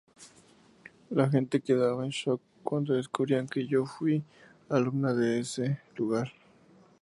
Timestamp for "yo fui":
3.67-4.23